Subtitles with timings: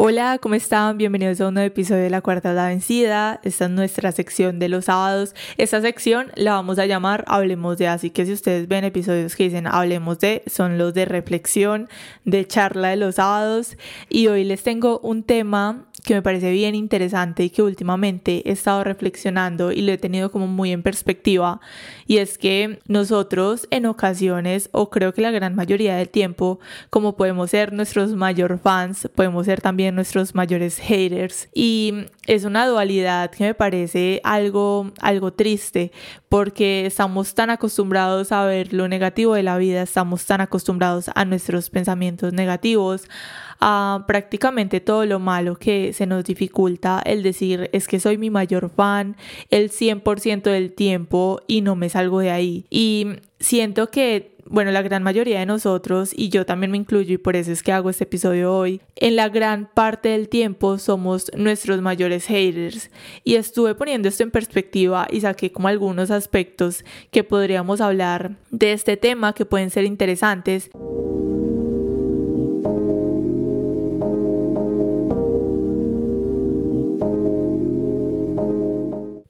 [0.00, 0.96] Hola, ¿cómo están?
[0.96, 3.40] Bienvenidos a un nuevo episodio de La Cuarta la Vencida.
[3.42, 5.34] Esta es nuestra sección de los sábados.
[5.56, 7.88] Esta sección la vamos a llamar Hablemos de.
[7.88, 11.88] Así que si ustedes ven episodios que dicen Hablemos de, son los de reflexión,
[12.24, 13.76] de charla de los sábados.
[14.08, 18.52] Y hoy les tengo un tema que me parece bien interesante y que últimamente he
[18.52, 21.60] estado reflexionando y lo he tenido como muy en perspectiva
[22.06, 27.14] y es que nosotros en ocasiones o creo que la gran mayoría del tiempo como
[27.14, 31.50] podemos ser nuestros mayor fans podemos ser también nuestros mayores haters.
[31.52, 35.92] Y es una dualidad que me parece algo algo triste
[36.30, 41.26] porque estamos tan acostumbrados a ver lo negativo de la vida estamos tan acostumbrados a
[41.26, 43.08] nuestros pensamientos negativos
[43.60, 48.30] a prácticamente todo lo malo que se nos dificulta el decir es que soy mi
[48.30, 49.16] mayor fan
[49.50, 52.66] el 100% del tiempo y no me salgo de ahí.
[52.70, 53.06] Y
[53.40, 57.36] siento que bueno, la gran mayoría de nosotros, y yo también me incluyo y por
[57.36, 61.80] eso es que hago este episodio hoy, en la gran parte del tiempo somos nuestros
[61.80, 62.90] mayores haters.
[63.24, 68.72] Y estuve poniendo esto en perspectiva y saqué como algunos aspectos que podríamos hablar de
[68.72, 70.70] este tema que pueden ser interesantes.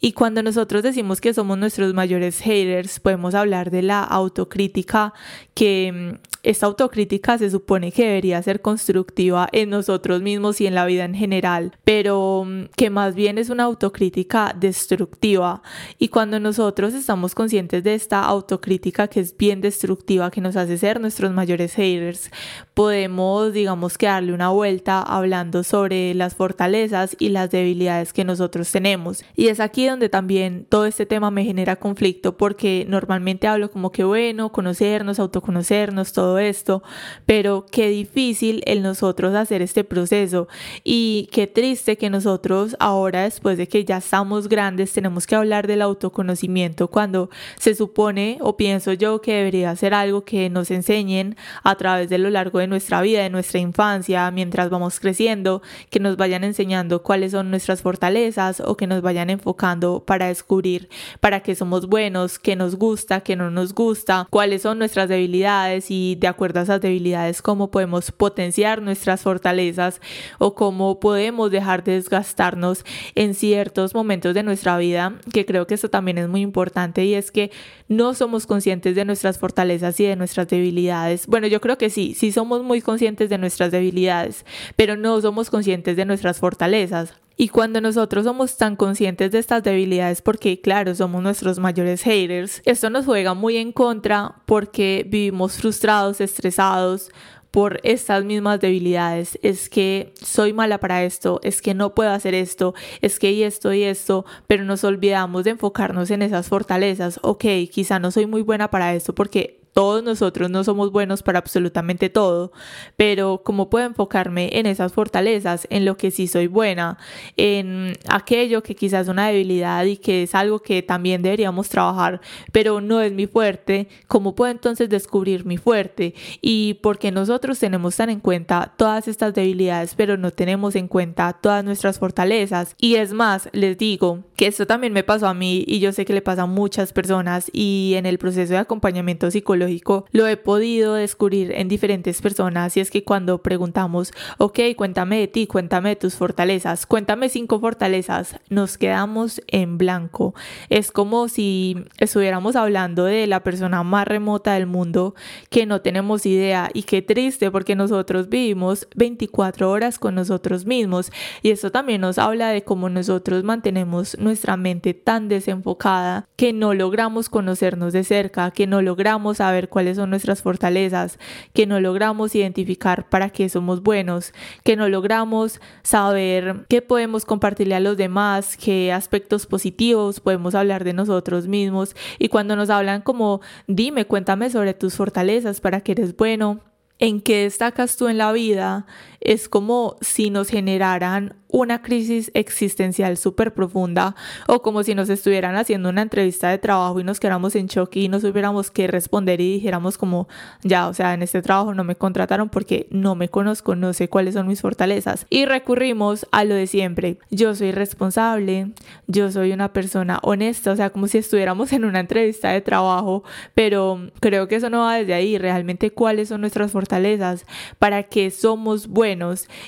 [0.09, 5.13] Y cuando nosotros decimos que somos nuestros mayores haters, podemos hablar de la autocrítica
[5.53, 10.75] que mm, esta autocrítica se supone que debería ser constructiva en nosotros mismos y en
[10.75, 15.61] la vida en general, pero mm, que más bien es una autocrítica destructiva.
[15.99, 20.79] Y cuando nosotros estamos conscientes de esta autocrítica que es bien destructiva, que nos hace
[20.79, 22.31] ser nuestros mayores haters,
[22.79, 28.71] podemos, digamos, que darle una vuelta hablando sobre las fortalezas y las debilidades que nosotros
[28.71, 29.25] tenemos.
[29.35, 33.91] Y es aquí donde también todo este tema me genera conflicto porque normalmente hablo como
[33.91, 36.85] que bueno, conocernos, autoconocernos, todo esto,
[37.27, 40.47] pero qué difícil el nosotros hacer este proceso
[40.85, 45.67] y qué triste que nosotros ahora después de que ya estamos grandes tenemos que hablar
[45.67, 47.29] del autoconocimiento cuando
[47.59, 51.35] se supone o pienso yo que debería ser algo que nos enseñen
[51.65, 56.01] a través de lo largo de nuestra vida, de nuestra infancia, mientras vamos creciendo, que
[56.01, 60.89] nos vayan enseñando cuáles son nuestras fortalezas o que nos vayan enfocando para descubrir
[61.21, 65.91] para qué somos buenos, qué nos gusta, qué no nos gusta, cuáles son nuestras debilidades
[65.91, 70.01] y de acuerdo a esas debilidades cómo podemos potenciar nuestras fortalezas
[70.39, 72.85] o cómo podemos dejar de desgastarnos
[73.15, 77.15] en ciertos momentos de nuestra vida, que creo que eso también es muy importante y
[77.15, 77.51] es que
[77.89, 81.27] no somos conscientes de nuestras fortalezas y de nuestras debilidades.
[81.27, 84.45] Bueno, yo creo que sí, sí somos muy conscientes de nuestras debilidades,
[84.77, 87.15] pero no somos conscientes de nuestras fortalezas.
[87.41, 92.61] Y cuando nosotros somos tan conscientes de estas debilidades, porque claro, somos nuestros mayores haters,
[92.65, 97.11] esto nos juega muy en contra porque vivimos frustrados, estresados,
[97.51, 99.39] por estas mismas debilidades.
[99.43, 103.43] Es que soy mala para esto, es que no puedo hacer esto, es que y
[103.43, 107.19] esto y esto, pero nos olvidamos de enfocarnos en esas fortalezas.
[107.23, 111.39] Ok, quizá no soy muy buena para esto porque todos nosotros no somos buenos para
[111.39, 112.51] absolutamente todo,
[112.97, 116.99] pero cómo puedo enfocarme en esas fortalezas, en lo que sí soy buena,
[117.37, 122.21] en aquello que quizás es una debilidad y que es algo que también deberíamos trabajar,
[122.51, 127.95] pero no es mi fuerte, cómo puedo entonces descubrir mi fuerte y porque nosotros tenemos
[127.95, 132.75] tan en cuenta todas estas debilidades, pero no tenemos en cuenta todas nuestras fortalezas.
[132.79, 136.05] Y es más, les digo que esto también me pasó a mí y yo sé
[136.05, 139.68] que le pasa a muchas personas y en el proceso de acompañamiento psicológico
[140.13, 142.77] lo he podido descubrir en diferentes personas.
[142.77, 147.61] Y es que cuando preguntamos, ok, cuéntame de ti, cuéntame de tus fortalezas, cuéntame cinco
[147.61, 150.35] fortalezas, nos quedamos en blanco.
[150.69, 155.15] Es como si estuviéramos hablando de la persona más remota del mundo
[155.51, 156.71] que no tenemos idea.
[156.73, 161.13] Y qué triste porque nosotros vivimos 24 horas con nosotros mismos.
[161.43, 166.75] Y esto también nos habla de cómo nosotros mantenemos nuestra mente tan desenfocada que no
[166.75, 171.19] logramos conocernos de cerca, que no logramos saber cuáles son nuestras fortalezas,
[171.55, 177.75] que no logramos identificar para qué somos buenos, que no logramos saber qué podemos compartirle
[177.75, 181.97] a los demás, qué aspectos positivos podemos hablar de nosotros mismos.
[182.19, 186.61] Y cuando nos hablan como dime, cuéntame sobre tus fortalezas para que eres bueno,
[186.99, 188.87] en qué destacas tú en la vida,
[189.21, 194.15] es como si nos generaran una crisis existencial súper profunda
[194.47, 197.97] o como si nos estuvieran haciendo una entrevista de trabajo y nos quedáramos en shock
[197.97, 200.29] y no supiéramos qué responder y dijéramos como
[200.63, 204.09] ya, o sea, en este trabajo no me contrataron porque no me conozco, no sé
[204.09, 207.19] cuáles son mis fortalezas y recurrimos a lo de siempre.
[207.31, 208.73] Yo soy responsable,
[209.07, 213.25] yo soy una persona honesta, o sea, como si estuviéramos en una entrevista de trabajo,
[213.55, 217.47] pero creo que eso no va desde ahí, realmente cuáles son nuestras fortalezas,
[217.79, 219.08] para qué somos buenos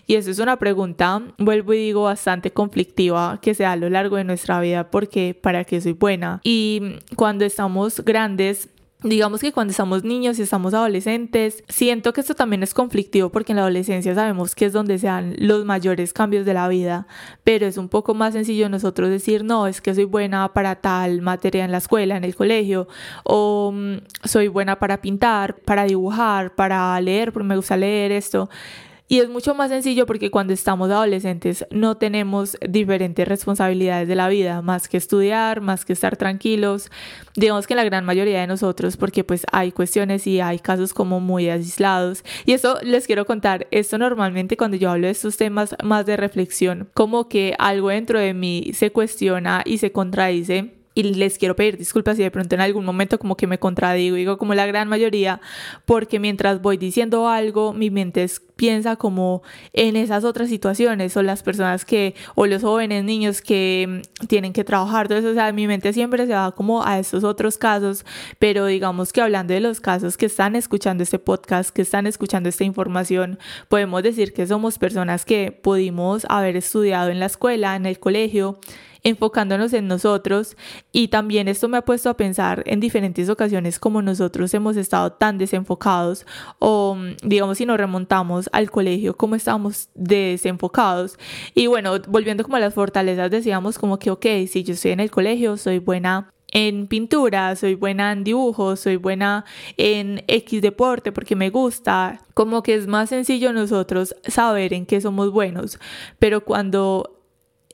[0.06, 4.16] y eso es una pregunta, vuelvo y digo bastante conflictiva que sea a lo largo
[4.16, 6.40] de nuestra vida porque para qué soy buena.
[6.44, 8.69] Y cuando estamos grandes
[9.02, 13.52] Digamos que cuando estamos niños y estamos adolescentes, siento que esto también es conflictivo porque
[13.52, 17.06] en la adolescencia sabemos que es donde se dan los mayores cambios de la vida,
[17.42, 21.22] pero es un poco más sencillo nosotros decir, no, es que soy buena para tal
[21.22, 22.88] materia en la escuela, en el colegio,
[23.25, 28.50] o mm, soy buena para pintar, para dibujar, para leer, porque me gusta leer esto.
[29.10, 34.28] Y es mucho más sencillo porque cuando estamos adolescentes no tenemos diferentes responsabilidades de la
[34.28, 36.92] vida, más que estudiar, más que estar tranquilos.
[37.34, 41.18] Digamos que la gran mayoría de nosotros, porque pues hay cuestiones y hay casos como
[41.18, 42.22] muy aislados.
[42.46, 46.16] Y eso les quiero contar, esto normalmente cuando yo hablo de estos temas más de
[46.16, 51.56] reflexión, como que algo dentro de mí se cuestiona y se contradice y les quiero
[51.56, 54.66] pedir disculpas si de pronto en algún momento como que me contradigo, digo como la
[54.66, 55.40] gran mayoría,
[55.84, 58.24] porque mientras voy diciendo algo, mi mente
[58.60, 59.42] piensa como
[59.72, 64.52] en esas otras situaciones o las personas que, o los jóvenes niños que mm, tienen
[64.52, 67.56] que trabajar, todo eso, o sea, mi mente siempre se va como a esos otros
[67.56, 68.04] casos,
[68.38, 72.50] pero digamos que hablando de los casos que están escuchando este podcast, que están escuchando
[72.50, 77.86] esta información, podemos decir que somos personas que pudimos haber estudiado en la escuela, en
[77.86, 78.58] el colegio,
[79.02, 80.56] enfocándonos en nosotros
[80.92, 85.12] y también esto me ha puesto a pensar en diferentes ocasiones como nosotros hemos estado
[85.12, 86.26] tan desenfocados
[86.58, 91.19] o mm, digamos si nos remontamos al colegio como estábamos desenfocados.
[91.55, 95.00] Y bueno volviendo como a las fortalezas decíamos como que ok si yo estoy en
[95.00, 99.44] el colegio soy buena en pintura, soy buena en dibujo, soy buena
[99.76, 105.00] en X deporte porque me gusta, como que es más sencillo nosotros saber en qué
[105.00, 105.79] somos buenos,
[106.19, 107.20] pero cuando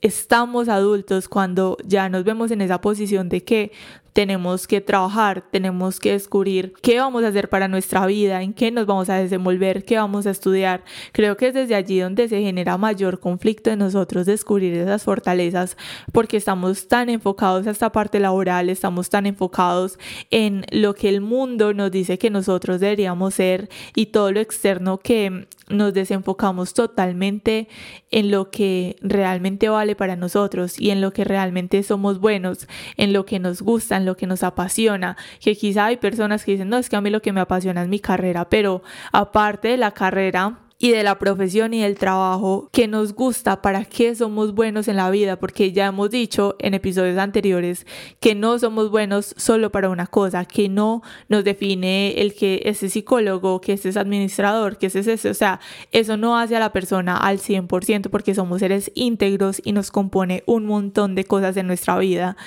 [0.01, 3.71] estamos adultos, cuando ya nos vemos en esa posición de que
[4.13, 8.71] tenemos que trabajar, tenemos que descubrir qué vamos a hacer para nuestra vida, en qué
[8.71, 10.83] nos vamos a desenvolver, qué vamos a estudiar.
[11.11, 15.77] Creo que es desde allí donde se genera mayor conflicto en nosotros descubrir esas fortalezas
[16.11, 19.99] porque estamos tan enfocados a esta parte laboral, estamos tan enfocados
[20.31, 24.97] en lo que el mundo nos dice que nosotros deberíamos ser y todo lo externo
[24.97, 27.67] que nos desenfocamos totalmente
[28.09, 33.11] en lo que realmente vale para nosotros y en lo que realmente somos buenos, en
[33.11, 36.69] lo que nos gusta, en lo que nos apasiona, que quizá hay personas que dicen,
[36.69, 39.77] no, es que a mí lo que me apasiona es mi carrera, pero aparte de
[39.77, 44.53] la carrera, y de la profesión y del trabajo que nos gusta, para qué somos
[44.53, 47.85] buenos en la vida, porque ya hemos dicho en episodios anteriores
[48.19, 52.89] que no somos buenos solo para una cosa, que no nos define el que ese
[52.89, 55.59] psicólogo, que es administrador, que es ese, o sea,
[55.91, 60.43] eso no hace a la persona al 100% porque somos seres íntegros y nos compone
[60.45, 62.37] un montón de cosas en nuestra vida.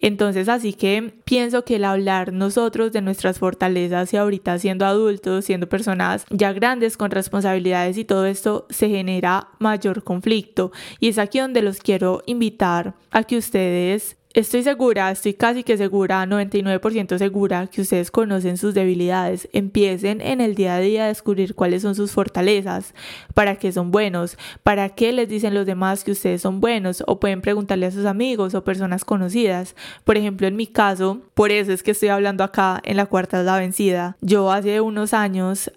[0.00, 5.44] Entonces, así que pienso que el hablar nosotros de nuestras fortalezas y ahorita siendo adultos,
[5.44, 10.72] siendo personas ya grandes con responsabilidad y todo esto se genera mayor conflicto.
[10.98, 15.76] Y es aquí donde los quiero invitar a que ustedes Estoy segura, estoy casi que
[15.76, 19.48] segura, 99% segura que ustedes conocen sus debilidades.
[19.52, 22.94] Empiecen en el día a día a descubrir cuáles son sus fortalezas,
[23.34, 27.18] para qué son buenos, para qué les dicen los demás que ustedes son buenos o
[27.18, 29.74] pueden preguntarle a sus amigos o personas conocidas.
[30.04, 33.40] Por ejemplo, en mi caso, por eso es que estoy hablando acá en la cuarta
[33.40, 34.16] es la vencida.
[34.20, 35.72] Yo hace unos años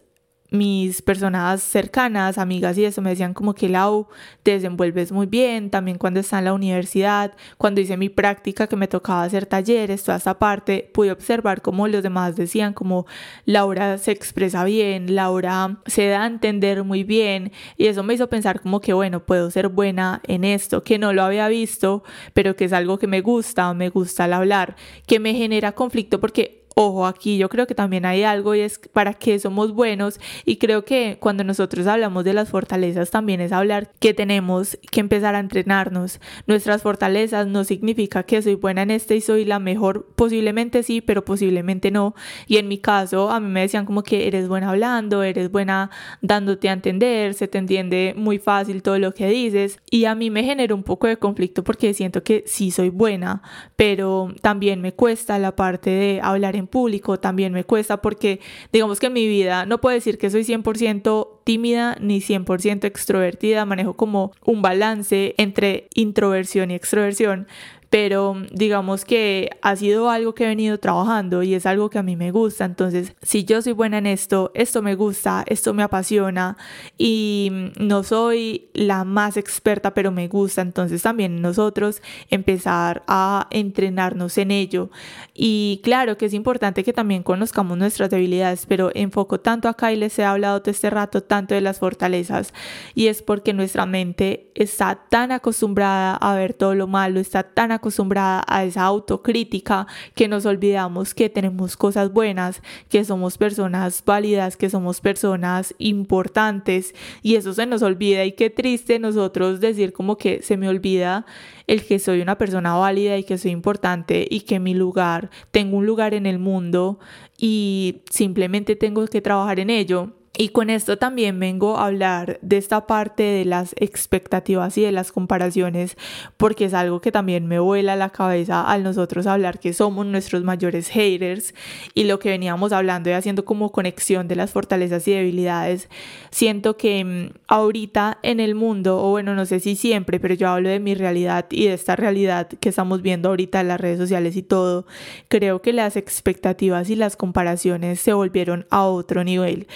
[0.54, 4.08] mis personas cercanas, amigas y eso me decían como que Lau
[4.44, 8.76] te desenvuelves muy bien, también cuando estaba en la universidad, cuando hice mi práctica que
[8.76, 13.08] me tocaba hacer talleres, toda esta parte, pude observar como los demás decían como
[13.46, 18.30] Laura se expresa bien, Laura se da a entender muy bien y eso me hizo
[18.30, 22.04] pensar como que bueno, puedo ser buena en esto, que no lo había visto,
[22.36, 24.76] pero que es algo que me gusta, me gusta al hablar,
[25.08, 28.80] que me genera conflicto porque Ojo, aquí yo creo que también hay algo y es
[28.92, 33.52] para qué somos buenos y creo que cuando nosotros hablamos de las fortalezas también es
[33.52, 36.20] hablar que tenemos que empezar a entrenarnos.
[36.48, 41.02] Nuestras fortalezas no significa que soy buena en este y soy la mejor, posiblemente sí,
[41.02, 42.16] pero posiblemente no.
[42.48, 45.92] Y en mi caso a mí me decían como que eres buena hablando, eres buena
[46.22, 50.32] dándote a entender, se te entiende muy fácil todo lo que dices y a mí
[50.32, 53.44] me genera un poco de conflicto porque siento que sí soy buena,
[53.76, 58.40] pero también me cuesta la parte de hablar en público también me cuesta porque
[58.72, 63.66] digamos que en mi vida no puedo decir que soy 100% tímida ni 100% extrovertida,
[63.66, 67.48] manejo como un balance entre introversión y extroversión,
[67.94, 72.02] pero digamos que ha sido algo que he venido trabajando y es algo que a
[72.02, 72.66] mí me gusta.
[72.66, 76.58] Entonces, si yo soy buena en esto, esto me gusta, esto me apasiona
[76.98, 84.40] y no soy la más experta, pero me gusta, entonces también nosotros empezar a entrenarnos
[84.40, 84.90] en ello.
[85.36, 89.98] Y claro que es importante que también conozcamos nuestras debilidades, pero enfoco tanto acá y
[89.98, 92.56] les he hablado todo este rato tanto de las fortalezas
[92.96, 97.72] y es porque nuestra mente está tan acostumbrada a ver todo lo malo, está tan
[97.72, 104.02] acostumbrada acostumbrada a esa autocrítica que nos olvidamos que tenemos cosas buenas, que somos personas
[104.06, 109.92] válidas, que somos personas importantes y eso se nos olvida y qué triste nosotros decir
[109.92, 111.26] como que se me olvida
[111.68, 115.78] el que soy una persona válida y que soy importante y que mi lugar, tengo
[115.78, 117.00] un lugar en el mundo
[117.38, 122.58] y simplemente tengo que trabajar en ello y con esto también vengo a hablar de
[122.58, 125.96] esta parte de las expectativas y de las comparaciones,
[126.38, 130.44] porque es algo que también me vuela la cabeza al nosotros hablar que somos nuestros
[130.44, 131.54] mayores haters
[131.94, 135.88] y lo que veníamos hablando y haciendo como conexión de las fortalezas y debilidades.
[136.32, 140.50] Siento que mm, ahorita en el mundo, o bueno, no sé si siempre, pero yo
[140.50, 144.00] hablo de mi realidad y de esta realidad que estamos viendo ahorita en las redes
[144.00, 144.88] sociales y todo,
[145.28, 149.68] creo que las expectativas y las comparaciones se volvieron a otro nivel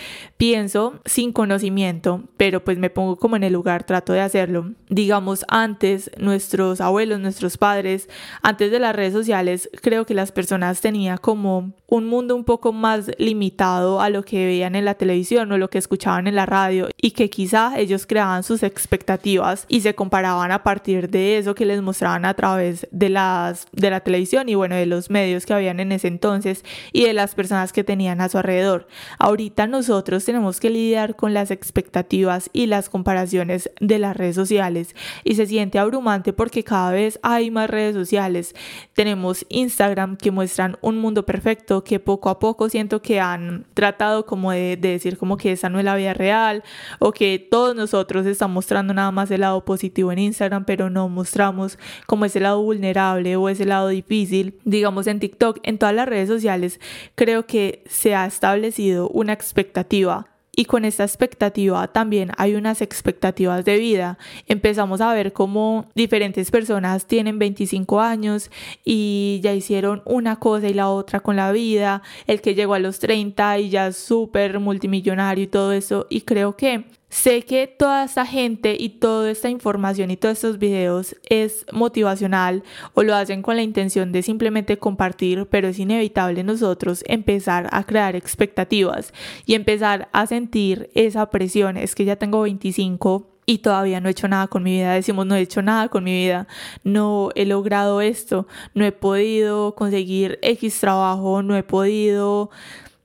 [0.48, 4.72] pienso sin conocimiento, pero pues me pongo como en el lugar, trato de hacerlo.
[4.88, 8.08] Digamos, antes nuestros abuelos, nuestros padres,
[8.44, 12.72] antes de las redes sociales, creo que las personas tenían como un mundo un poco
[12.72, 16.46] más limitado a lo que veían en la televisión o lo que escuchaban en la
[16.46, 21.56] radio y que quizá ellos creaban sus expectativas y se comparaban a partir de eso
[21.56, 25.46] que les mostraban a través de las de la televisión y bueno, de los medios
[25.46, 26.63] que habían en ese entonces
[26.94, 28.88] y de las personas que tenían a su alrededor.
[29.20, 34.36] Ahorita nosotros tenemos tenemos que lidiar con las expectativas y las comparaciones de las redes
[34.36, 38.53] sociales y se siente abrumante porque cada vez hay más redes sociales.
[38.94, 44.27] Tenemos Instagram que muestran un mundo perfecto que poco a poco siento que han tratado
[44.27, 46.63] como de, decir como que esa no es la vida real
[47.00, 51.10] o que todos nosotros estamos mostrando nada más el lado positivo en Instagram pero no
[51.10, 54.60] mostramos como ese lado vulnerable o ese lado difícil.
[54.65, 56.79] Digamos en TikTok, en todas las redes sociales
[57.15, 60.26] creo que se ha establecido una expectativa
[60.59, 64.17] y con esta expectativa también hay unas expectativas de vida.
[64.47, 68.49] Empezamos a ver cómo diferentes personas tienen 25 años
[68.83, 72.79] y ya hicieron una cosa y la otra con la vida, el que llegó a
[72.79, 76.07] los 30 y ya es súper multimillonario y todo eso.
[76.09, 80.59] Y creo que Sé que toda esta gente y toda esta información y todos estos
[80.59, 86.43] videos es motivacional o lo hacen con la intención de simplemente compartir, pero es inevitable
[86.43, 89.13] nosotros empezar a crear expectativas
[89.45, 91.77] y empezar a sentir esa presión.
[91.77, 94.93] Es que ya tengo 25 y todavía no he hecho nada con mi vida.
[94.93, 96.47] Decimos, no he hecho nada con mi vida,
[96.83, 102.49] no he logrado esto, no he podido conseguir X trabajo, no he podido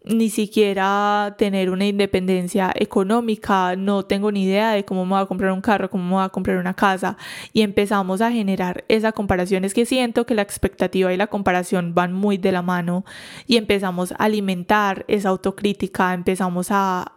[0.05, 5.27] ni siquiera tener una independencia económica, no tengo ni idea de cómo me voy a
[5.27, 7.17] comprar un carro, cómo me voy a comprar una casa
[7.53, 9.65] y empezamos a generar esa comparación.
[9.65, 13.05] Es que siento que la expectativa y la comparación van muy de la mano
[13.47, 17.13] y empezamos a alimentar esa autocrítica, empezamos a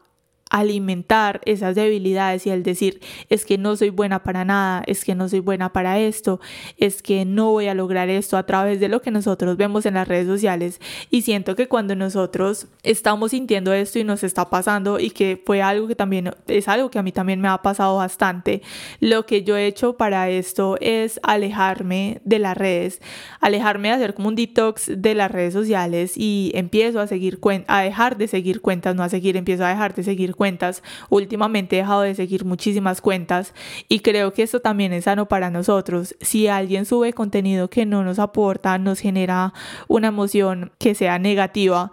[0.52, 5.16] alimentar esas debilidades y al decir es que no soy buena para nada, es que
[5.16, 6.40] no soy buena para esto,
[6.78, 9.96] es que no voy a lograr esto a través de lo que nosotros vemos en
[9.96, 10.80] las redes sociales.
[11.10, 15.62] Y siento que cuando nosotros estamos sintiendo esto y nos está pasando y que fue
[15.62, 18.62] algo que también es algo que a mí también me ha pasado bastante,
[19.00, 23.02] lo que yo he hecho para esto es alejarme de las redes,
[23.40, 27.82] alejarme de hacer como un detox de las redes sociales y empiezo a seguir a
[27.82, 30.84] dejar de seguir cuentas, no a seguir, empiezo a dejar de seguir cuentas.
[31.10, 33.54] Últimamente he dejado de seguir muchísimas cuentas
[33.88, 36.16] y creo que esto también es sano para nosotros.
[36.22, 39.54] Si alguien sube contenido que no nos aporta, nos genera
[39.88, 41.92] una emoción que sea negativa,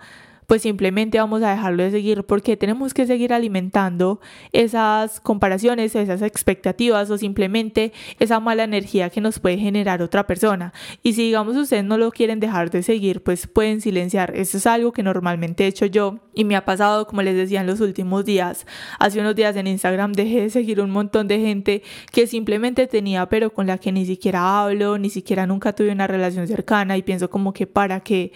[0.52, 4.20] pues simplemente vamos a dejarlo de seguir porque tenemos que seguir alimentando
[4.52, 10.74] esas comparaciones, esas expectativas o simplemente esa mala energía que nos puede generar otra persona.
[11.02, 14.36] Y si digamos ustedes no lo quieren dejar de seguir, pues pueden silenciar.
[14.36, 17.62] Eso es algo que normalmente he hecho yo y me ha pasado, como les decía,
[17.62, 18.66] en los últimos días.
[18.98, 23.24] Hace unos días en Instagram dejé de seguir un montón de gente que simplemente tenía,
[23.24, 27.02] pero con la que ni siquiera hablo, ni siquiera nunca tuve una relación cercana y
[27.02, 28.32] pienso como que para qué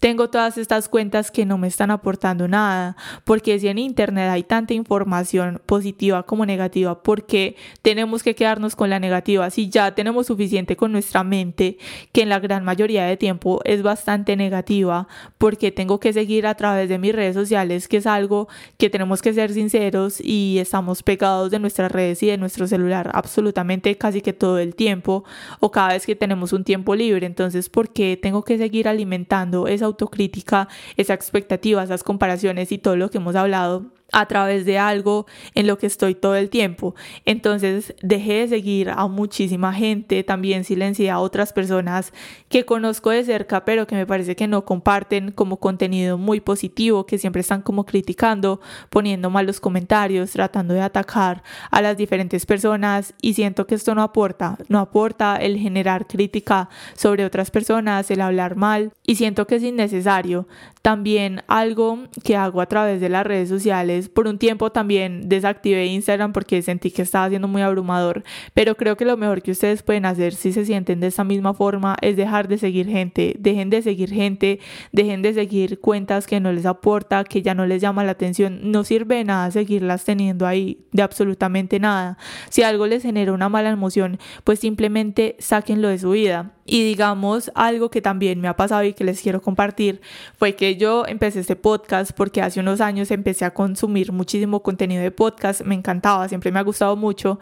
[0.00, 4.42] tengo todas estas cuentas que no me están aportando nada, porque si en Internet hay
[4.42, 10.26] tanta información positiva como negativa, porque tenemos que quedarnos con la negativa si ya tenemos
[10.26, 11.78] suficiente con nuestra mente,
[12.12, 15.08] que en la gran mayoría de tiempo es bastante negativa,
[15.38, 18.48] porque tengo que seguir a través de mis redes sociales, que es algo
[18.78, 23.10] que tenemos que ser sinceros y estamos pegados de nuestras redes y de nuestro celular
[23.14, 25.24] absolutamente casi que todo el tiempo
[25.60, 27.26] o cada vez que tenemos un tiempo libre.
[27.26, 32.96] Entonces, ¿por qué tengo que seguir alimentando esa autocrítica, esa expectativa, esas comparaciones y todo
[32.96, 36.94] lo que hemos hablado a través de algo en lo que estoy todo el tiempo.
[37.24, 42.12] Entonces dejé de seguir a muchísima gente, también silencié a otras personas
[42.48, 47.06] que conozco de cerca, pero que me parece que no comparten como contenido muy positivo,
[47.06, 53.14] que siempre están como criticando, poniendo malos comentarios, tratando de atacar a las diferentes personas
[53.20, 58.20] y siento que esto no aporta, no aporta el generar crítica sobre otras personas, el
[58.20, 60.46] hablar mal y siento que es innecesario.
[60.82, 65.86] También algo que hago a través de las redes sociales, por un tiempo también desactivé
[65.86, 69.82] Instagram porque sentí que estaba siendo muy abrumador, pero creo que lo mejor que ustedes
[69.82, 73.70] pueden hacer si se sienten de esa misma forma es dejar de seguir gente, dejen
[73.70, 74.60] de seguir gente,
[74.92, 78.70] dejen de seguir cuentas que no les aporta, que ya no les llama la atención,
[78.70, 82.18] no sirve de nada seguirlas teniendo ahí de absolutamente nada.
[82.50, 86.52] Si algo les genera una mala emoción, pues simplemente sáquenlo de su vida.
[86.66, 90.00] Y digamos, algo que también me ha pasado y que les quiero compartir
[90.38, 95.02] fue que yo empecé este podcast porque hace unos años empecé a consumir muchísimo contenido
[95.02, 97.38] de podcast, me encantaba, siempre me ha gustado mucho.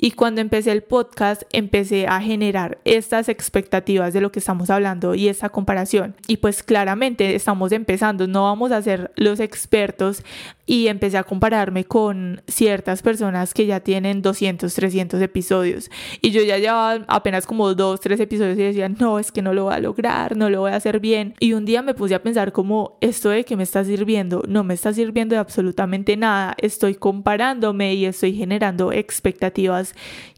[0.00, 5.14] Y cuando empecé el podcast, empecé a generar estas expectativas de lo que estamos hablando
[5.14, 6.14] y esta comparación.
[6.26, 10.22] Y pues claramente estamos empezando, no vamos a ser los expertos
[10.64, 15.90] y empecé a compararme con ciertas personas que ya tienen 200, 300 episodios.
[16.22, 19.52] Y yo ya llevaba apenas como dos, tres episodios y decía, no, es que no
[19.52, 21.34] lo voy a lograr, no lo voy a hacer bien.
[21.40, 24.62] Y un día me puse a pensar como, esto de que me está sirviendo, no
[24.62, 26.54] me está sirviendo de absolutamente nada.
[26.56, 29.89] Estoy comparándome y estoy generando expectativas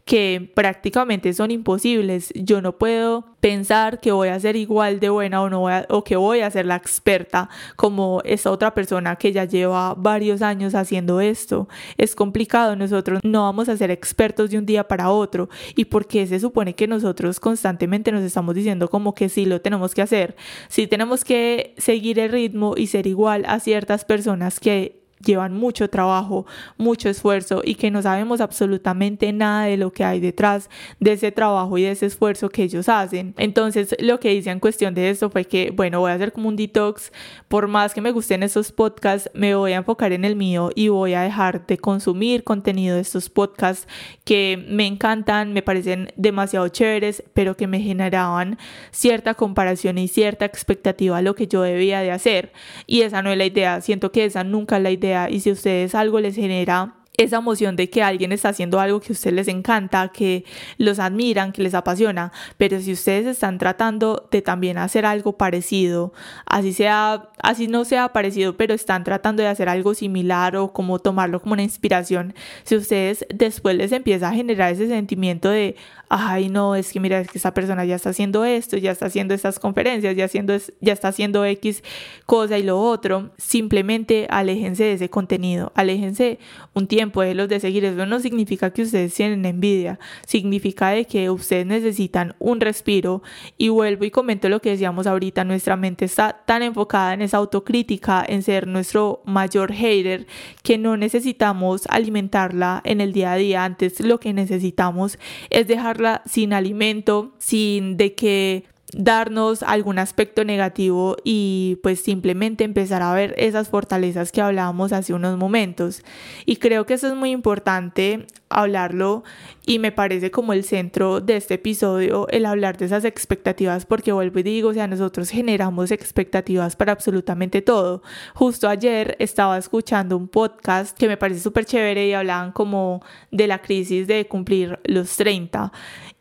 [0.05, 2.31] que prácticamente son imposibles.
[2.35, 6.15] Yo no puedo pensar que voy a ser igual de buena o, no o que
[6.15, 11.21] voy a ser la experta como esa otra persona que ya lleva varios años haciendo
[11.21, 11.69] esto.
[11.97, 15.49] Es complicado, nosotros no vamos a ser expertos de un día para otro.
[15.75, 19.93] ¿Y porque se supone que nosotros constantemente nos estamos diciendo como que sí lo tenemos
[19.93, 20.35] que hacer?
[20.67, 25.89] Sí tenemos que seguir el ritmo y ser igual a ciertas personas que llevan mucho
[25.89, 26.45] trabajo,
[26.77, 31.31] mucho esfuerzo y que no sabemos absolutamente nada de lo que hay detrás de ese
[31.31, 33.33] trabajo y de ese esfuerzo que ellos hacen.
[33.37, 36.49] Entonces lo que hice en cuestión de esto fue que, bueno, voy a hacer como
[36.49, 37.11] un detox,
[37.47, 40.89] por más que me gusten estos podcasts, me voy a enfocar en el mío y
[40.89, 43.87] voy a dejar de consumir contenido de estos podcasts
[44.23, 48.57] que me encantan, me parecen demasiado chéveres, pero que me generaban
[48.91, 52.51] cierta comparación y cierta expectativa a lo que yo debía de hacer.
[52.87, 55.49] Y esa no es la idea, siento que esa nunca es la idea y si
[55.49, 59.13] a ustedes algo les genera esa emoción de que alguien está haciendo algo que a
[59.13, 60.45] ustedes les encanta, que
[60.77, 66.11] los admiran, que les apasiona, pero si ustedes están tratando de también hacer algo parecido,
[66.45, 70.97] así sea, así no sea parecido, pero están tratando de hacer algo similar o como
[70.97, 75.75] tomarlo como una inspiración, si ustedes después les empieza a generar ese sentimiento de,
[76.09, 79.05] ay no, es que mira, es que esa persona ya está haciendo esto, ya está
[79.05, 81.83] haciendo estas conferencias, ya, haciendo, ya está haciendo X
[82.25, 86.39] cosa y lo otro, simplemente aléjense de ese contenido, aléjense
[86.73, 91.05] un tiempo de los de seguir, eso no significa que ustedes tienen envidia, significa de
[91.05, 93.21] que ustedes necesitan un respiro.
[93.57, 97.37] Y vuelvo y comento lo que decíamos ahorita, nuestra mente está tan enfocada en esa
[97.37, 100.27] autocrítica, en ser nuestro mayor hater,
[100.61, 105.17] que no necesitamos alimentarla en el día a día, antes lo que necesitamos
[105.49, 113.01] es dejarla sin alimento, sin de que darnos algún aspecto negativo y pues simplemente empezar
[113.01, 116.03] a ver esas fortalezas que hablábamos hace unos momentos.
[116.45, 119.23] Y creo que eso es muy importante hablarlo
[119.65, 124.11] y me parece como el centro de este episodio el hablar de esas expectativas porque
[124.11, 128.03] vuelvo y digo, o sea, nosotros generamos expectativas para absolutamente todo.
[128.35, 133.01] Justo ayer estaba escuchando un podcast que me parece súper chévere y hablaban como
[133.31, 135.71] de la crisis de cumplir los 30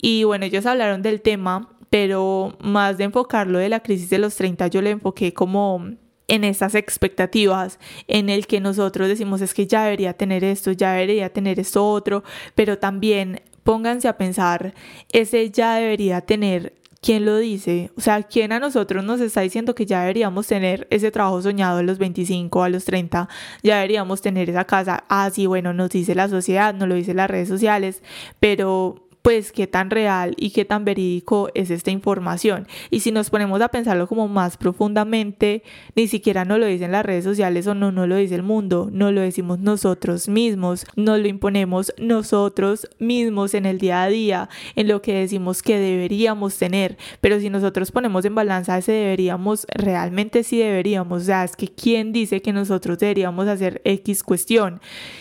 [0.01, 4.35] y bueno, ellos hablaron del tema pero más de enfocarlo de la crisis de los
[4.37, 5.91] 30, yo le enfoqué como
[6.27, 7.79] en esas expectativas,
[8.09, 11.87] en el que nosotros decimos es que ya debería tener esto, ya debería tener esto
[11.87, 12.25] otro,
[12.55, 14.73] pero también pónganse a pensar,
[15.11, 17.91] ese ya debería tener ¿quién lo dice?
[17.99, 21.81] O sea, ¿quién a nosotros nos está diciendo que ya deberíamos tener ese trabajo soñado
[21.81, 23.29] a los 25, a los 30?
[23.63, 25.05] Ya deberíamos tener esa casa.
[25.11, 28.03] Ah, sí, bueno, nos dice la sociedad, nos lo dice las redes sociales,
[28.41, 32.67] pero pues qué tan real y qué tan verídico es esta información.
[32.91, 35.63] Y si nos ponemos a pensarlo como más profundamente,
[35.95, 38.89] ni siquiera nos lo dicen las redes sociales o no no lo dice el mundo,
[38.93, 44.49] no lo decimos nosotros mismos, nos lo imponemos nosotros mismos en el día a día,
[44.75, 46.99] en lo que decimos que deberíamos tener.
[47.21, 51.69] Pero si nosotros ponemos en balanza ese deberíamos, realmente sí deberíamos, o sea, es que
[51.69, 54.81] quién dice que nosotros deberíamos hacer X cuestión.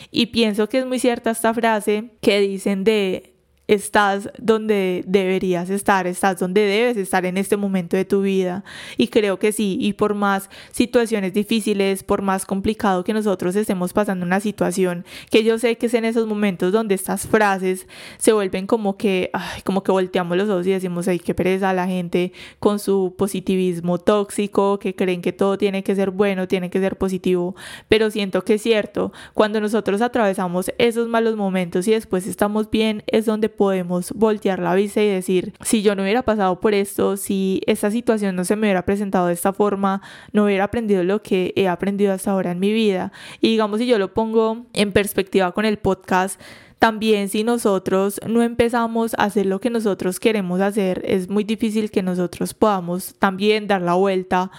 [0.09, 3.30] Y pienso que es muy cierta esta frase que dicen de
[3.71, 8.65] estás donde deberías estar, estás donde debes estar en este momento de tu vida.
[8.97, 13.93] Y creo que sí, y por más situaciones difíciles, por más complicado que nosotros estemos
[13.93, 18.33] pasando una situación, que yo sé que es en esos momentos donde estas frases se
[18.33, 19.31] vuelven como que,
[19.63, 23.99] como que volteamos los ojos y decimos, ay, qué pereza la gente con su positivismo
[23.99, 27.55] tóxico, que creen que todo tiene que ser bueno, tiene que ser positivo,
[27.87, 33.03] pero siento que es cierto, cuando nosotros atravesamos esos malos momentos y después estamos bien,
[33.07, 37.15] es donde podemos voltear la vista y decir, si yo no hubiera pasado por esto,
[37.15, 40.01] si esta situación no se me hubiera presentado de esta forma,
[40.33, 43.11] no hubiera aprendido lo que he aprendido hasta ahora en mi vida.
[43.39, 46.41] Y digamos, si yo lo pongo en perspectiva con el podcast,
[46.79, 51.91] también si nosotros no empezamos a hacer lo que nosotros queremos hacer, es muy difícil
[51.91, 54.49] que nosotros podamos también dar la vuelta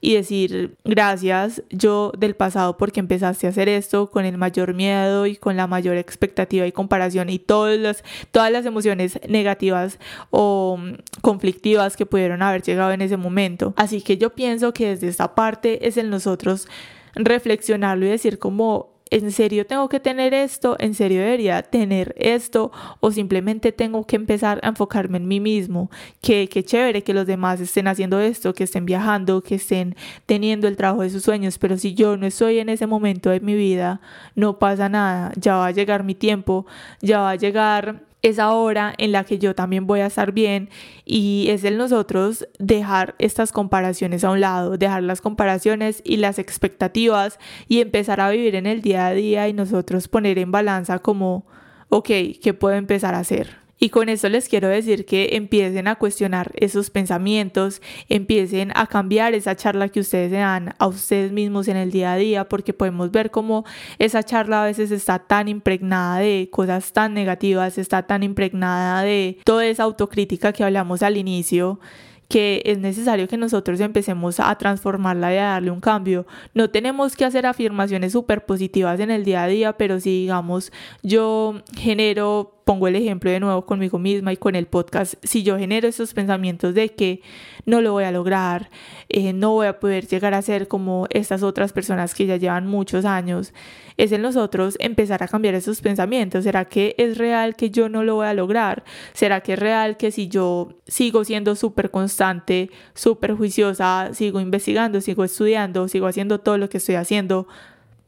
[0.00, 5.26] y decir gracias yo del pasado porque empezaste a hacer esto con el mayor miedo
[5.26, 9.98] y con la mayor expectativa y comparación y todas las, todas las emociones negativas
[10.30, 10.78] o
[11.20, 13.74] conflictivas que pudieron haber llegado en ese momento.
[13.76, 16.68] Así que yo pienso que desde esta parte es el nosotros
[17.14, 20.76] reflexionarlo y decir como ¿en serio tengo que tener esto?
[20.78, 22.72] ¿En serio debería tener esto?
[23.00, 25.90] ¿O simplemente tengo que empezar a enfocarme en mí mismo?
[26.20, 29.96] Que qué chévere que los demás estén haciendo esto, que estén viajando, que estén
[30.26, 33.40] teniendo el trabajo de sus sueños, pero si yo no estoy en ese momento de
[33.40, 34.00] mi vida,
[34.34, 36.66] no pasa nada, ya va a llegar mi tiempo,
[37.00, 40.68] ya va a llegar esa hora en la que yo también voy a estar bien
[41.04, 46.38] y es el nosotros dejar estas comparaciones a un lado, dejar las comparaciones y las
[46.38, 50.98] expectativas y empezar a vivir en el día a día y nosotros poner en balanza
[50.98, 51.46] como,
[51.88, 52.08] ok,
[52.42, 53.59] ¿qué puedo empezar a hacer?
[53.82, 59.32] Y con eso les quiero decir que empiecen a cuestionar esos pensamientos, empiecen a cambiar
[59.32, 62.74] esa charla que ustedes se dan a ustedes mismos en el día a día, porque
[62.74, 63.64] podemos ver cómo
[63.98, 69.38] esa charla a veces está tan impregnada de cosas tan negativas, está tan impregnada de
[69.44, 71.80] toda esa autocrítica que hablamos al inicio
[72.28, 76.28] que es necesario que nosotros empecemos a transformarla y a darle un cambio.
[76.54, 80.70] No tenemos que hacer afirmaciones súper positivas en el día a día, pero si digamos
[81.02, 85.58] yo genero pongo el ejemplo de nuevo conmigo misma y con el podcast, si yo
[85.58, 87.20] genero esos pensamientos de que
[87.66, 88.70] no lo voy a lograr,
[89.08, 92.68] eh, no voy a poder llegar a ser como estas otras personas que ya llevan
[92.68, 93.52] muchos años,
[93.96, 96.44] es en nosotros empezar a cambiar esos pensamientos.
[96.44, 98.84] ¿Será que es real que yo no lo voy a lograr?
[99.14, 105.00] ¿Será que es real que si yo sigo siendo súper constante, súper juiciosa, sigo investigando,
[105.00, 107.48] sigo estudiando, sigo haciendo todo lo que estoy haciendo,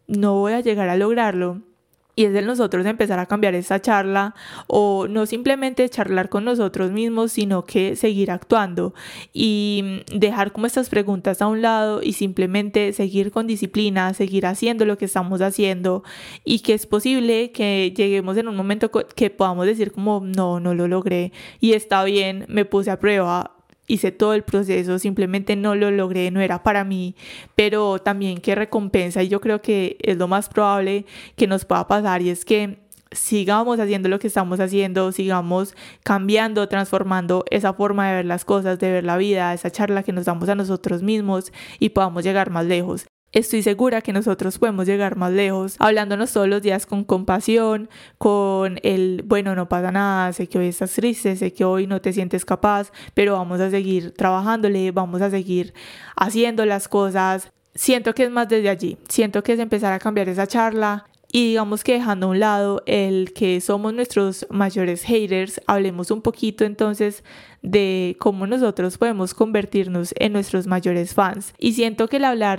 [0.07, 1.63] no voy a llegar a lograrlo?
[2.15, 4.35] Y es de nosotros empezar a cambiar esa charla
[4.67, 8.93] o no simplemente charlar con nosotros mismos, sino que seguir actuando
[9.33, 14.85] y dejar como estas preguntas a un lado y simplemente seguir con disciplina, seguir haciendo
[14.85, 16.05] lo que estamos haciendo
[16.45, 20.75] y que es posible que lleguemos en un momento que podamos decir como no, no
[20.75, 25.75] lo logré y está bien, me puse a prueba, hice todo el proceso, simplemente no
[25.75, 27.15] lo logré, no era para mí,
[27.57, 31.05] pero también qué recompensa y yo creo que es lo más probable
[31.37, 32.79] que nos pueda pasar y es que
[33.13, 38.79] sigamos haciendo lo que estamos haciendo, sigamos cambiando, transformando esa forma de ver las cosas,
[38.79, 42.51] de ver la vida, esa charla que nos damos a nosotros mismos y podamos llegar
[42.51, 43.07] más lejos.
[43.33, 48.79] Estoy segura que nosotros podemos llegar más lejos, hablándonos todos los días con compasión, con
[48.83, 52.13] el, bueno, no pasa nada, sé que hoy estás triste, sé que hoy no te
[52.13, 55.73] sientes capaz, pero vamos a seguir trabajándole, vamos a seguir
[56.17, 57.51] haciendo las cosas.
[57.75, 61.47] Siento que es más desde allí, siento que es empezar a cambiar esa charla y
[61.49, 66.67] digamos que dejando a un lado el que somos nuestros mayores haters, hablemos un poquito
[66.67, 67.25] entonces
[67.63, 71.55] de cómo nosotros podemos convertirnos en nuestros mayores fans.
[71.59, 72.59] Y siento que el hablar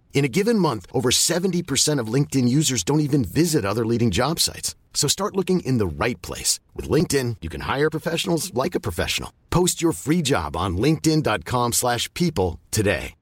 [0.13, 4.39] In a given month, over 70% of LinkedIn users don't even visit other leading job
[4.39, 4.75] sites.
[4.93, 6.59] So start looking in the right place.
[6.75, 9.31] With LinkedIn, you can hire professionals like a professional.
[9.49, 13.15] Post your free job on linkedin.com slash people today.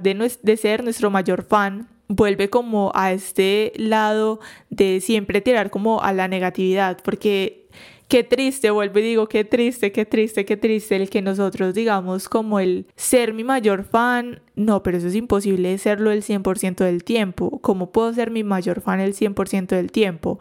[0.00, 5.70] De, no, de ser nuestro mayor fan, vuelve como a este lado de siempre tirar
[5.70, 7.61] como a la negatividad, porque
[8.12, 12.28] qué triste, vuelvo y digo, qué triste, qué triste, qué triste el que nosotros digamos
[12.28, 17.04] como el ser mi mayor fan, no, pero eso es imposible serlo el 100% del
[17.04, 17.58] tiempo.
[17.62, 20.38] ¿Cómo puedo ser mi mayor fan el 100% del tiempo?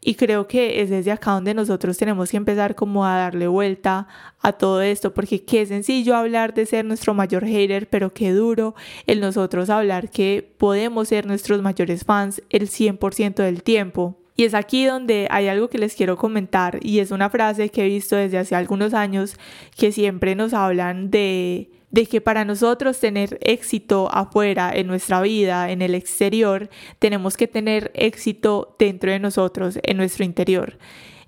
[0.00, 4.08] Y creo que es desde acá donde nosotros tenemos que empezar como a darle vuelta
[4.40, 8.74] a todo esto, porque qué sencillo hablar de ser nuestro mayor hater, pero qué duro
[9.06, 14.21] el nosotros hablar que podemos ser nuestros mayores fans el 100% del tiempo.
[14.36, 17.84] Y es aquí donde hay algo que les quiero comentar y es una frase que
[17.84, 19.36] he visto desde hace algunos años
[19.76, 25.70] que siempre nos hablan de, de que para nosotros tener éxito afuera en nuestra vida,
[25.70, 30.78] en el exterior, tenemos que tener éxito dentro de nosotros, en nuestro interior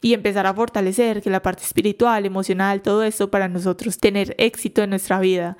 [0.00, 4.82] y empezar a fortalecer que la parte espiritual, emocional, todo eso para nosotros tener éxito
[4.82, 5.56] en nuestra vida.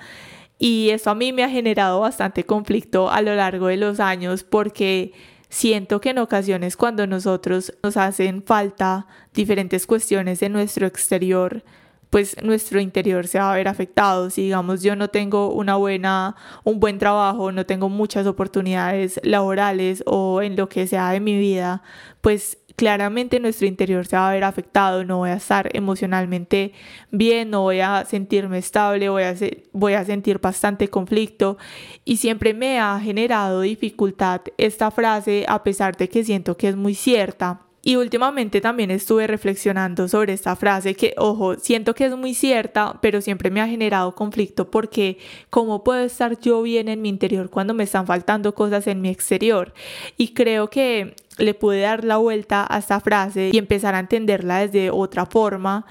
[0.59, 4.45] Y eso a mí me ha generado bastante conflicto a lo largo de los años
[4.45, 5.13] porque
[5.55, 11.63] Siento que en ocasiones cuando nosotros nos hacen falta diferentes cuestiones en nuestro exterior,
[12.11, 14.31] pues nuestro interior se va a ver afectado.
[14.31, 20.03] Si digamos yo no tengo una buena, un buen trabajo, no tengo muchas oportunidades laborales
[20.07, 21.85] o en lo que sea de mi vida,
[22.21, 26.73] pues claramente nuestro interior se va a ver afectado, no voy a estar emocionalmente
[27.11, 31.57] bien, no voy a sentirme estable, voy a, a sentir bastante conflicto
[32.05, 36.77] y siempre me ha generado dificultad esta frase a pesar de que siento que es
[36.77, 37.64] muy cierta.
[37.87, 42.99] Y últimamente también estuve reflexionando sobre esta frase que, ojo, siento que es muy cierta,
[43.03, 45.19] pero siempre me ha generado conflicto porque
[45.51, 49.11] ¿cómo puedo estar yo bien en mi interior cuando me están faltando cosas en mi
[49.11, 49.75] exterior?
[50.17, 54.61] Y creo que le pude dar la vuelta a esta frase y empezar a entenderla
[54.67, 55.85] desde otra forma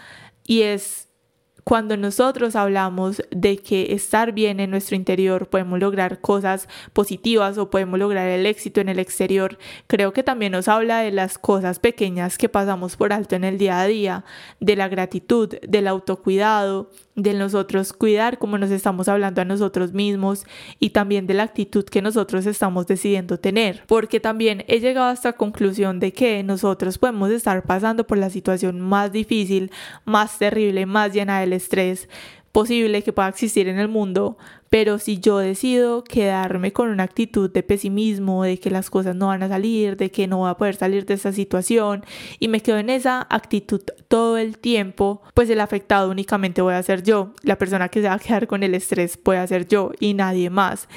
[0.45, 1.09] y es
[1.63, 7.69] cuando nosotros hablamos de que estar bien en nuestro interior podemos lograr cosas positivas o
[7.69, 11.79] podemos lograr el éxito en el exterior, creo que también nos habla de las cosas
[11.79, 14.25] pequeñas que pasamos por alto en el día a día,
[14.59, 20.45] de la gratitud, del autocuidado, de nosotros cuidar como nos estamos hablando a nosotros mismos
[20.79, 23.83] y también de la actitud que nosotros estamos decidiendo tener.
[23.87, 28.29] Porque también he llegado a esta conclusión de que nosotros podemos estar pasando por la
[28.29, 29.71] situación más difícil,
[30.05, 32.07] más terrible, más llena estrés,
[32.53, 34.37] posible que pueda existir en el mundo,
[34.69, 39.27] pero si yo decido quedarme con una actitud de pesimismo, de que las cosas no
[39.27, 42.05] van a salir, de que no voy a poder salir de esa situación
[42.39, 46.83] y me quedo en esa actitud todo el tiempo, pues el afectado únicamente voy a
[46.83, 49.91] ser yo, la persona que se va a quedar con el estrés puede ser yo
[49.99, 50.87] y nadie más.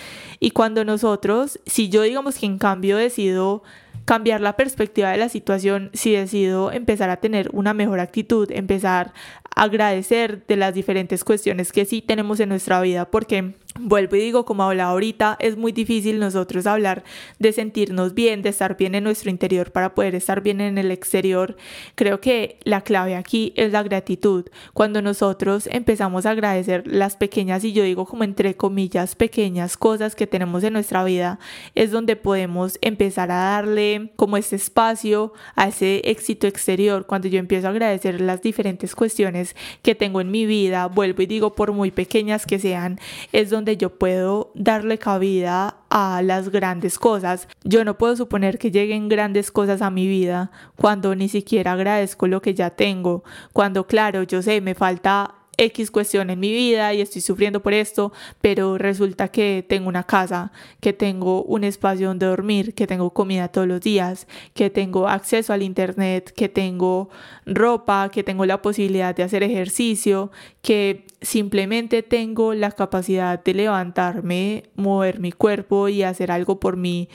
[0.40, 3.62] Y cuando nosotros, si yo digamos que en cambio decido
[4.05, 9.12] cambiar la perspectiva de la situación, si decido empezar a tener una mejor actitud, empezar
[9.57, 14.45] agradecer de las diferentes cuestiones que sí tenemos en nuestra vida, porque Vuelvo y digo,
[14.47, 17.05] como hablaba ahorita, es muy difícil nosotros hablar
[17.39, 20.91] de sentirnos bien, de estar bien en nuestro interior para poder estar bien en el
[20.91, 21.57] exterior.
[21.95, 24.47] Creo que la clave aquí es la gratitud.
[24.73, 30.15] Cuando nosotros empezamos a agradecer las pequeñas, y yo digo como entre comillas, pequeñas cosas
[30.15, 31.39] que tenemos en nuestra vida,
[31.75, 37.07] es donde podemos empezar a darle como ese espacio a ese éxito exterior.
[37.07, 41.27] Cuando yo empiezo a agradecer las diferentes cuestiones que tengo en mi vida, vuelvo y
[41.27, 42.99] digo, por muy pequeñas que sean,
[43.33, 47.49] es donde yo puedo darle cabida a las grandes cosas.
[47.65, 52.29] Yo no puedo suponer que lleguen grandes cosas a mi vida cuando ni siquiera agradezco
[52.29, 53.25] lo que ya tengo.
[53.53, 57.73] Cuando, claro, yo sé, me falta X cuestión en mi vida y estoy sufriendo por
[57.73, 63.11] esto, pero resulta que tengo una casa, que tengo un espacio donde dormir, que tengo
[63.11, 67.09] comida todos los días, que tengo acceso al internet, que tengo
[67.47, 70.31] ropa, que tengo la posibilidad de hacer ejercicio,
[70.62, 77.09] que simplemente tengo la capacidad de levantarme, mover mi cuerpo y hacer algo por mí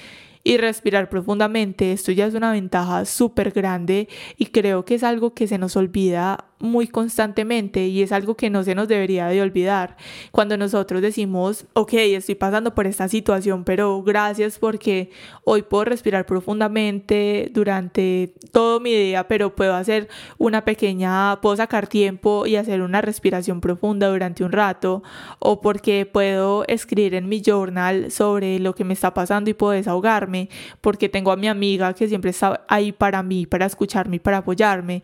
[0.44, 1.92] y respirar profundamente.
[1.92, 5.76] Esto ya es una ventaja súper grande y creo que es algo que se nos
[5.76, 9.98] olvida muy constantemente y es algo que no se nos debería de olvidar.
[10.32, 15.10] Cuando nosotros decimos, ok, estoy pasando por esta situación, pero gracias porque
[15.44, 21.88] hoy puedo respirar profundamente durante todo mi día, pero puedo hacer una pequeña, puedo sacar
[21.88, 25.04] tiempo y hacer una respiración profunda durante un rato,
[25.40, 29.74] o porque puedo escribir en mi journal sobre lo que me está pasando y puedo
[29.74, 34.38] desahogarme, porque tengo a mi amiga que siempre está ahí para mí, para escucharme para
[34.38, 35.04] apoyarme.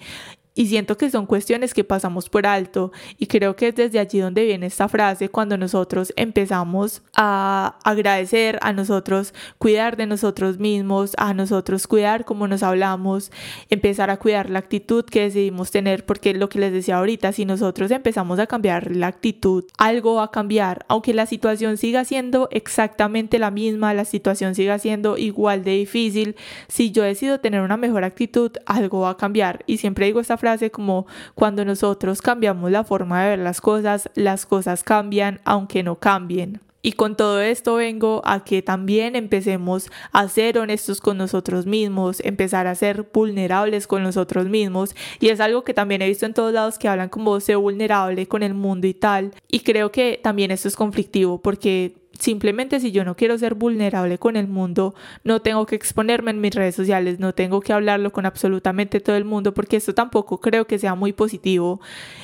[0.57, 4.17] Y siento que son cuestiones que pasamos por alto y creo que es desde allí
[4.17, 11.11] donde viene esta frase cuando nosotros empezamos a agradecer, a nosotros cuidar de nosotros mismos,
[11.17, 13.31] a nosotros cuidar como nos hablamos,
[13.69, 17.45] empezar a cuidar la actitud que decidimos tener, porque lo que les decía ahorita, si
[17.45, 22.47] nosotros empezamos a cambiar la actitud, algo va a cambiar, aunque la situación siga siendo
[22.49, 26.35] exactamente la misma, la situación siga siendo igual de difícil,
[26.67, 29.63] si yo decido tener una mejor actitud, algo va a cambiar.
[29.67, 34.09] Y siempre digo esta frase como cuando nosotros cambiamos la forma de ver las cosas,
[34.15, 36.61] las cosas cambian aunque no cambien.
[36.87, 42.21] Y con todo esto vengo a que también empecemos a ser honestos con nosotros mismos,
[42.23, 44.95] empezar a ser vulnerables con nosotros mismos.
[45.19, 48.27] Y es algo que también he visto en todos lados que hablan como ser vulnerable
[48.27, 49.33] con el mundo y tal.
[49.49, 54.17] Y creo que también esto es conflictivo porque Simplemente si yo no quiero ser vulnerable
[54.17, 58.11] con el mundo, no tengo que exponerme en mis redes sociales, no tengo que hablarlo
[58.11, 61.79] con absolutamente todo el mundo, porque esto tampoco creo que sea muy positivo.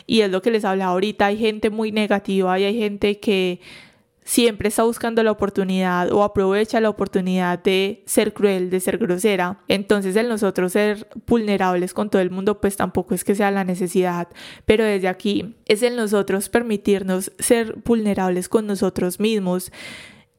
[0.07, 3.59] Y es lo que les habla ahorita, hay gente muy negativa y hay gente que
[4.23, 9.59] siempre está buscando la oportunidad o aprovecha la oportunidad de ser cruel, de ser grosera.
[9.67, 13.63] Entonces el nosotros ser vulnerables con todo el mundo pues tampoco es que sea la
[13.63, 14.27] necesidad,
[14.65, 19.71] pero desde aquí es el nosotros permitirnos ser vulnerables con nosotros mismos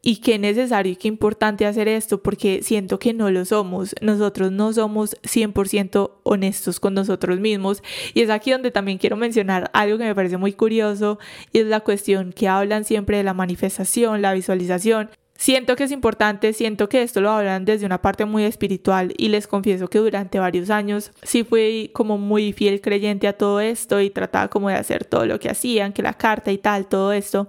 [0.04, 3.94] y qué necesario y qué importante hacer esto porque siento que no lo somos.
[4.02, 9.70] Nosotros no somos 100% honestos con nosotros mismos y es aquí donde también quiero mencionar
[9.72, 11.18] algo que me parece muy curioso
[11.52, 15.08] y es la cuestión que hablan siempre de la manifestación, la visualización.
[15.36, 19.28] Siento que es importante, siento que esto lo hablan desde una parte muy espiritual y
[19.28, 24.00] les confieso que durante varios años sí fui como muy fiel creyente a todo esto
[24.00, 27.12] y trataba como de hacer todo lo que hacían, que la carta y tal, todo
[27.12, 27.48] esto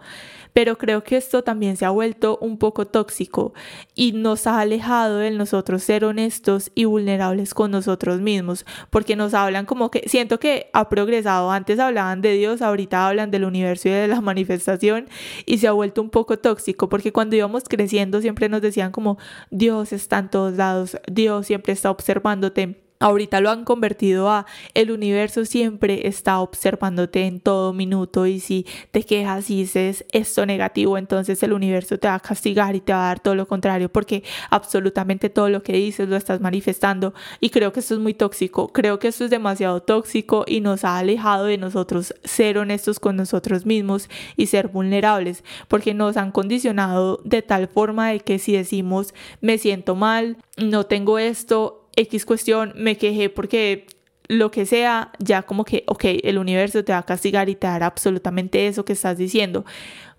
[0.56, 3.54] pero creo que esto también se ha vuelto un poco tóxico
[3.94, 9.34] y nos ha alejado de nosotros ser honestos y vulnerables con nosotros mismos, porque nos
[9.34, 13.90] hablan como que siento que ha progresado, antes hablaban de Dios, ahorita hablan del universo
[13.90, 15.10] y de la manifestación
[15.46, 19.18] y se ha vuelto un poco tóxico, porque cuando íbamos creciendo siempre nos decían como
[19.52, 24.90] Dios está en todos lados, Dios siempre está observándote Ahorita lo han convertido a el
[24.90, 30.98] universo siempre está observándote en todo minuto y si te quejas y dices esto negativo,
[30.98, 33.92] entonces el universo te va a castigar y te va a dar todo lo contrario
[33.92, 38.14] porque absolutamente todo lo que dices lo estás manifestando y creo que esto es muy
[38.14, 43.02] tóxico, creo que esto es demasiado tóxico y nos ha alejado de nosotros ser honestos
[43.02, 48.40] con nosotros mismos y ser vulnerables porque nos han condicionado de tal forma de que
[48.40, 53.88] si decimos me siento mal, no tengo esto, X cuestión, me quejé porque
[54.28, 57.68] lo que sea, ya como que, ok, el universo te va a castigar y te
[57.68, 59.66] dará absolutamente eso que estás diciendo.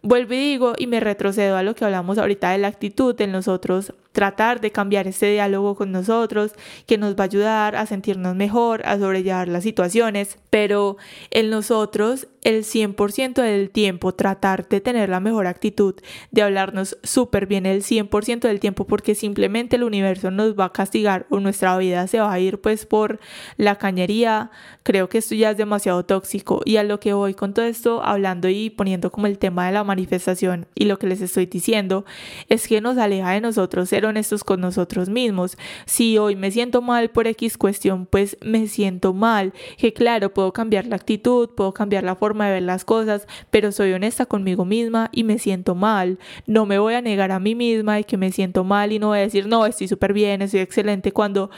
[0.02, 3.26] Vuelvo y digo y me retrocedo a lo que hablamos ahorita de la actitud de
[3.26, 6.52] nosotros tratar de cambiar este diálogo con nosotros,
[6.86, 10.96] que nos va a ayudar a sentirnos mejor, a sobrellevar las situaciones, pero
[11.30, 15.96] en nosotros el 100% del tiempo tratar de tener la mejor actitud,
[16.30, 20.72] de hablarnos súper bien el 100% del tiempo porque simplemente el universo nos va a
[20.72, 23.20] castigar o nuestra vida se va a ir pues por
[23.58, 24.50] la cañería,
[24.82, 26.62] creo que esto ya es demasiado tóxico.
[26.64, 29.72] Y a lo que voy con todo esto hablando y poniendo como el tema de
[29.72, 32.06] la manifestación y lo que les estoy diciendo
[32.48, 35.58] es que nos aleja de nosotros ser honestos con nosotros mismos.
[35.84, 40.52] Si hoy me siento mal por X cuestión, pues me siento mal, que claro, puedo
[40.52, 44.64] cambiar la actitud, puedo cambiar la forma de ver las cosas, pero soy honesta conmigo
[44.64, 46.18] misma y me siento mal.
[46.46, 49.08] No me voy a negar a mí misma y que me siento mal y no
[49.08, 51.50] voy a decir, no, estoy súper bien, estoy excelente, cuando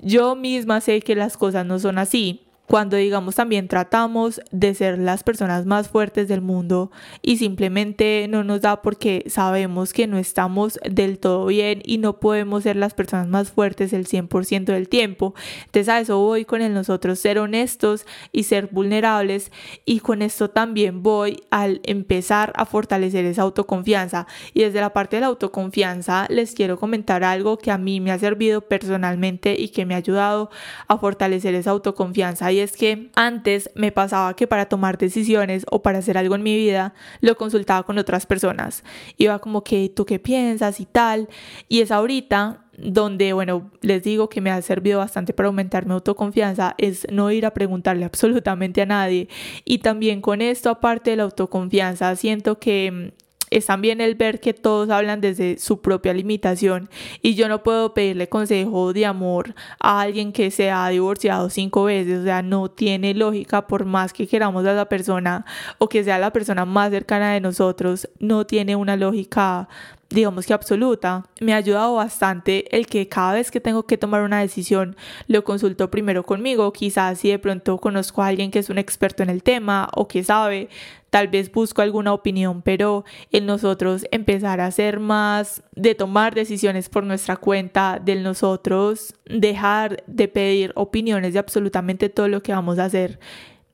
[0.00, 4.98] yo misma sé que las cosas no son así cuando digamos también tratamos de ser
[4.98, 6.90] las personas más fuertes del mundo
[7.22, 12.20] y simplemente no nos da porque sabemos que no estamos del todo bien y no
[12.20, 15.34] podemos ser las personas más fuertes el 100% del tiempo.
[15.64, 19.50] Entonces a eso voy con el nosotros ser honestos y ser vulnerables
[19.86, 25.16] y con esto también voy al empezar a fortalecer esa autoconfianza y desde la parte
[25.16, 29.70] de la autoconfianza les quiero comentar algo que a mí me ha servido personalmente y
[29.70, 30.50] que me ha ayudado
[30.86, 35.98] a fortalecer esa autoconfianza es que antes me pasaba que para tomar decisiones o para
[35.98, 38.84] hacer algo en mi vida lo consultaba con otras personas.
[39.16, 41.28] Iba como que tú qué piensas y tal.
[41.68, 45.92] Y es ahorita donde, bueno, les digo que me ha servido bastante para aumentar mi
[45.92, 49.28] autoconfianza, es no ir a preguntarle absolutamente a nadie.
[49.64, 53.12] Y también con esto, aparte de la autoconfianza, siento que
[53.50, 56.88] es también el ver que todos hablan desde su propia limitación
[57.22, 61.84] y yo no puedo pedirle consejo de amor a alguien que se ha divorciado cinco
[61.84, 65.44] veces, o sea, no tiene lógica por más que queramos a esa persona
[65.78, 69.68] o que sea la persona más cercana de nosotros, no tiene una lógica
[70.10, 74.22] digamos que absoluta, me ha ayudado bastante el que cada vez que tengo que tomar
[74.22, 74.96] una decisión
[75.26, 79.22] lo consulto primero conmigo, quizás si de pronto conozco a alguien que es un experto
[79.22, 80.70] en el tema o que sabe,
[81.10, 86.88] tal vez busco alguna opinión, pero en nosotros empezar a ser más de tomar decisiones
[86.88, 92.78] por nuestra cuenta, de nosotros dejar de pedir opiniones de absolutamente todo lo que vamos
[92.78, 93.18] a hacer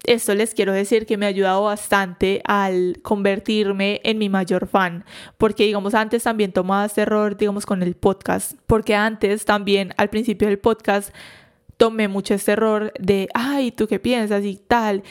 [0.07, 5.05] esto les quiero decir que me ha ayudado bastante al convertirme en mi mayor fan,
[5.39, 10.11] porque digamos antes también tomaba este error, digamos con el podcast, porque antes también al
[10.11, 11.15] principio del podcast
[11.77, 14.45] tomé mucho este error de, ay, ¿tú qué piensas?
[14.45, 15.03] y tal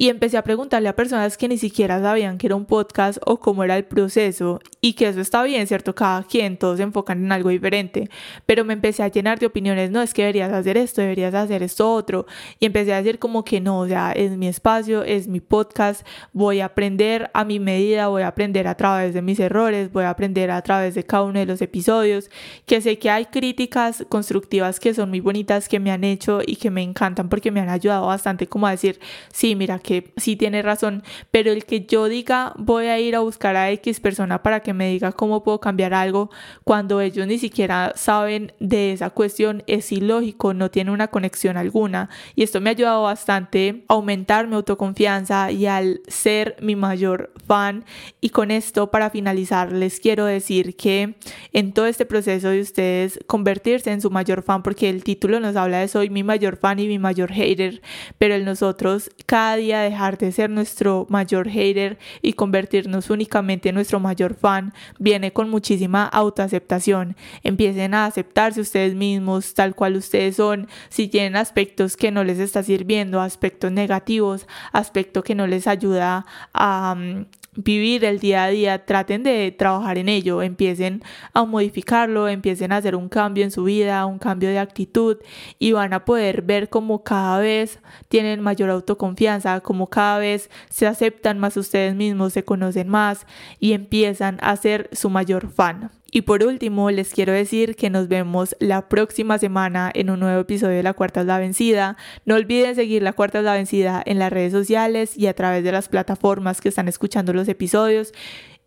[0.00, 3.40] y empecé a preguntarle a personas que ni siquiera sabían que era un podcast o
[3.40, 5.92] cómo era el proceso y que eso está bien, ¿cierto?
[5.96, 8.08] Cada quien, todos se enfocan en algo diferente,
[8.46, 11.64] pero me empecé a llenar de opiniones, no, es que deberías hacer esto, deberías hacer
[11.64, 12.26] esto otro
[12.60, 16.06] y empecé a decir como que no, o sea, es mi espacio, es mi podcast,
[16.32, 20.04] voy a aprender a mi medida, voy a aprender a través de mis errores, voy
[20.04, 22.30] a aprender a través de cada uno de los episodios,
[22.66, 26.54] que sé que hay críticas constructivas que son muy bonitas, que me han hecho y
[26.54, 29.00] que me encantan porque me han ayudado bastante como a decir,
[29.32, 33.20] sí, mira, que sí tiene razón, pero el que yo diga voy a ir a
[33.20, 36.28] buscar a X persona para que me diga cómo puedo cambiar algo
[36.62, 42.10] cuando ellos ni siquiera saben de esa cuestión es ilógico, no tiene una conexión alguna.
[42.34, 47.32] Y esto me ha ayudado bastante a aumentar mi autoconfianza y al ser mi mayor
[47.46, 47.86] fan.
[48.20, 51.14] Y con esto para finalizar les quiero decir que
[51.54, 55.56] en todo este proceso de ustedes convertirse en su mayor fan porque el título nos
[55.56, 57.80] habla de soy mi mayor fan y mi mayor hater
[58.18, 63.74] pero en nosotros cada día dejar de ser nuestro mayor hater y convertirnos únicamente en
[63.74, 67.16] nuestro mayor fan viene con muchísima autoaceptación.
[67.42, 70.68] Empiecen a aceptarse ustedes mismos tal cual ustedes son.
[70.88, 76.26] Si tienen aspectos que no les está sirviendo, aspectos negativos, aspecto que no les ayuda
[76.52, 77.26] a mm,
[77.58, 81.02] vivir el día a día, traten de trabajar en ello, empiecen
[81.34, 85.16] a modificarlo, empiecen a hacer un cambio en su vida, un cambio de actitud
[85.58, 90.86] y van a poder ver cómo cada vez tienen mayor autoconfianza, como cada vez se
[90.86, 93.26] aceptan más ustedes mismos, se conocen más
[93.58, 95.90] y empiezan a ser su mayor fan.
[96.10, 100.40] Y por último, les quiero decir que nos vemos la próxima semana en un nuevo
[100.40, 101.98] episodio de La Cuarta es la Vencida.
[102.24, 105.64] No olviden seguir La Cuarta es la Vencida en las redes sociales y a través
[105.64, 108.14] de las plataformas que están escuchando los episodios.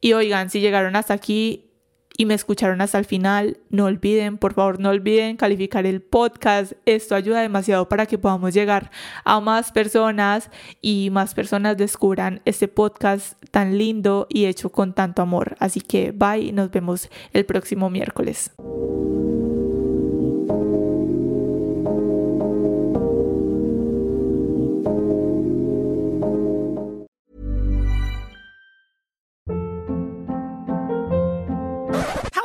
[0.02, 1.71] Y oigan, si llegaron hasta aquí,
[2.18, 6.74] y me escucharon hasta el final, no olviden, por favor, no olviden calificar el podcast.
[6.86, 8.92] Esto ayuda demasiado para que podamos llegar
[9.24, 10.50] a más personas
[10.82, 15.56] y más personas descubran este podcast tan lindo y hecho con tanto amor.
[15.60, 18.52] Así que bye nos vemos el próximo miércoles.